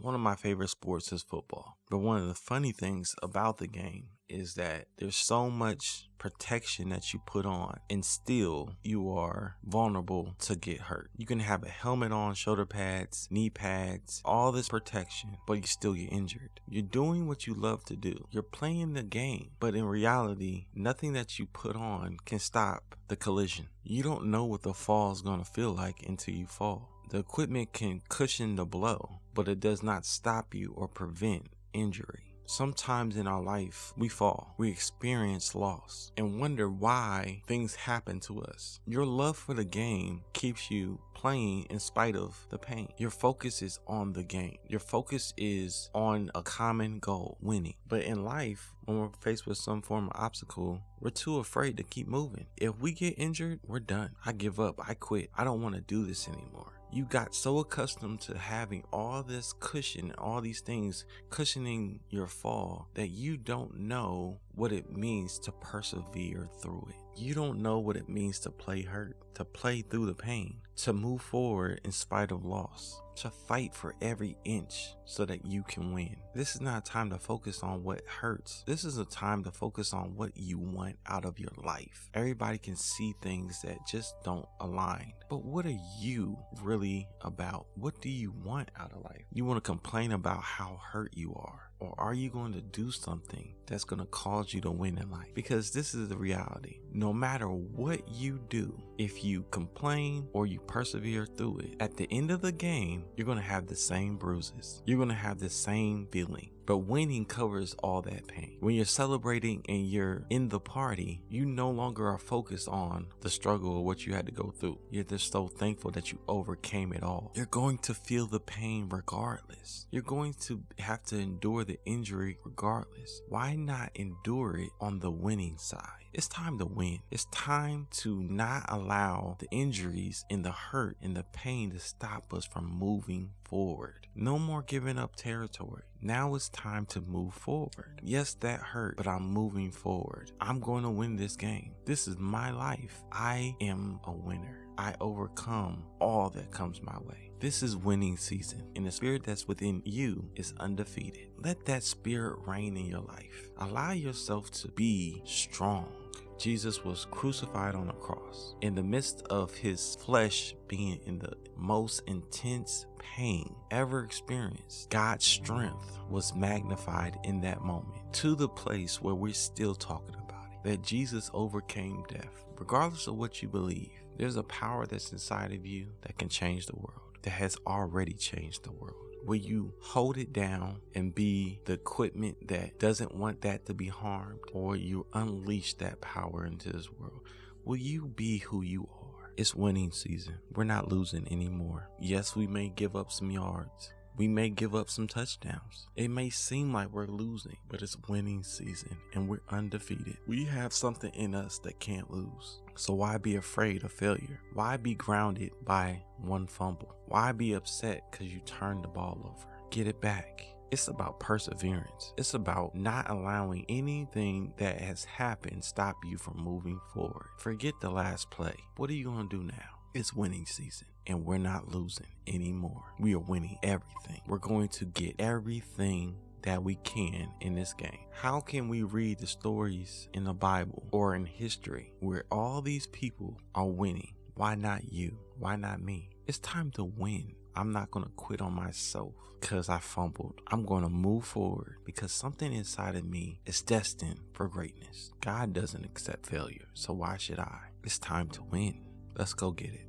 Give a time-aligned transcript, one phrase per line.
[0.00, 1.76] One of my favorite sports is football.
[1.90, 6.90] But one of the funny things about the game is that there's so much protection
[6.90, 11.10] that you put on and still you are vulnerable to get hurt.
[11.16, 15.62] You can have a helmet on, shoulder pads, knee pads, all this protection, but you
[15.62, 16.60] still get injured.
[16.68, 18.26] You're doing what you love to do.
[18.30, 23.16] You're playing the game, but in reality, nothing that you put on can stop the
[23.16, 23.68] collision.
[23.82, 26.90] You don't know what the fall is going to feel like until you fall.
[27.10, 32.34] The equipment can cushion the blow, but it does not stop you or prevent injury.
[32.44, 38.42] Sometimes in our life, we fall, we experience loss, and wonder why things happen to
[38.42, 38.80] us.
[38.86, 42.88] Your love for the game keeps you playing in spite of the pain.
[42.98, 47.76] Your focus is on the game, your focus is on a common goal, winning.
[47.88, 51.84] But in life, when we're faced with some form of obstacle, we're too afraid to
[51.84, 52.48] keep moving.
[52.58, 54.10] If we get injured, we're done.
[54.26, 55.30] I give up, I quit.
[55.34, 59.52] I don't want to do this anymore you got so accustomed to having all this
[59.60, 65.52] cushion, all these things cushioning your fall that you don't know what it means to
[65.52, 66.96] persevere through it.
[67.16, 70.92] You don't know what it means to play hurt, to play through the pain, to
[70.92, 75.92] move forward in spite of loss, to fight for every inch so that you can
[75.92, 76.16] win.
[76.34, 78.64] This is not a time to focus on what hurts.
[78.66, 82.10] This is a time to focus on what you want out of your life.
[82.14, 85.12] Everybody can see things that just don't align.
[85.30, 87.66] But what are you really about?
[87.74, 89.24] What do you want out of life?
[89.32, 92.90] You want to complain about how hurt you are or are you going to do
[92.90, 95.32] something that's going to cause you to win in life?
[95.34, 96.80] Because this is the reality.
[96.92, 102.08] No matter what you do, if you complain or you persevere through it, at the
[102.10, 104.82] end of the game, you're going to have the same bruises.
[104.84, 106.50] You're going to have the same feeling.
[106.66, 108.58] But winning covers all that pain.
[108.60, 113.30] When you're celebrating and you're in the party, you no longer are focused on the
[113.30, 114.78] struggle or what you had to go through.
[114.90, 117.32] You're just so thankful that you overcame it all.
[117.34, 119.86] You're going to feel the pain regardless.
[119.90, 123.22] You're going to have to endure the injury regardless.
[123.30, 125.98] Why not endure it on the winning side?
[126.12, 127.00] It's time to win.
[127.10, 132.32] It's time to not allow the injuries and the hurt and the pain to stop
[132.32, 134.06] us from moving forward.
[134.14, 135.82] No more giving up territory.
[136.00, 138.00] Now it's time to move forward.
[138.02, 140.32] Yes, that hurt, but I'm moving forward.
[140.40, 141.72] I'm going to win this game.
[141.84, 143.02] This is my life.
[143.12, 144.66] I am a winner.
[144.78, 147.30] I overcome all that comes my way.
[147.40, 151.28] This is winning season, and the spirit that's within you is undefeated.
[151.38, 153.50] Let that spirit reign in your life.
[153.58, 155.92] Allow yourself to be strong.
[156.38, 158.54] Jesus was crucified on a cross.
[158.60, 165.24] In the midst of his flesh being in the most intense pain ever experienced, God's
[165.24, 170.62] strength was magnified in that moment to the place where we're still talking about it.
[170.62, 172.44] That Jesus overcame death.
[172.56, 176.66] Regardless of what you believe, there's a power that's inside of you that can change
[176.66, 179.07] the world, that has already changed the world.
[179.28, 183.88] Will you hold it down and be the equipment that doesn't want that to be
[183.88, 187.20] harmed, or you unleash that power into this world?
[187.62, 189.30] Will you be who you are?
[189.36, 190.36] It's winning season.
[190.54, 191.90] We're not losing anymore.
[192.00, 193.92] Yes, we may give up some yards.
[194.18, 195.86] We may give up some touchdowns.
[195.94, 200.16] It may seem like we're losing, but it's winning season and we're undefeated.
[200.26, 202.60] We have something in us that can't lose.
[202.74, 204.40] So why be afraid of failure?
[204.54, 206.96] Why be grounded by one fumble?
[207.06, 209.46] Why be upset because you turned the ball over?
[209.70, 210.44] Get it back.
[210.72, 212.12] It's about perseverance.
[212.16, 217.28] It's about not allowing anything that has happened stop you from moving forward.
[217.38, 218.56] Forget the last play.
[218.76, 219.77] What are you going to do now?
[219.98, 222.84] It's winning season and we're not losing anymore.
[223.00, 224.20] We are winning everything.
[224.28, 227.98] We're going to get everything that we can in this game.
[228.12, 232.86] How can we read the stories in the Bible or in history where all these
[232.86, 234.14] people are winning?
[234.34, 235.18] Why not you?
[235.36, 236.10] Why not me?
[236.28, 237.32] It's time to win.
[237.56, 240.40] I'm not going to quit on myself because I fumbled.
[240.46, 245.10] I'm going to move forward because something inside of me is destined for greatness.
[245.20, 247.58] God doesn't accept failure, so why should I?
[247.82, 248.84] It's time to win.
[249.16, 249.87] Let's go get it.